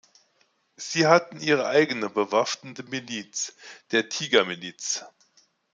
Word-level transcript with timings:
Sie 0.77 1.05
hatte 1.05 1.37
ihre 1.45 1.67
eigene 1.67 2.09
bewaffnete 2.09 2.81
Miliz, 2.81 3.53
der 3.91 4.09
Tiger-Miliz. 4.09 5.05